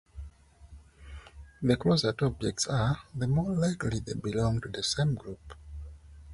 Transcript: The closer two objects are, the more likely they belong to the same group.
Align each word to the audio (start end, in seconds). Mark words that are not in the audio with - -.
The 1.61 1.77
closer 1.77 2.11
two 2.11 2.25
objects 2.25 2.65
are, 2.65 3.01
the 3.13 3.27
more 3.27 3.51
likely 3.53 3.99
they 3.99 4.13
belong 4.15 4.59
to 4.61 4.67
the 4.67 4.81
same 4.81 5.13
group. 5.13 5.53